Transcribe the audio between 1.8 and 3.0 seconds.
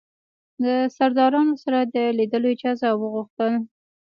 د لیدلو اجازه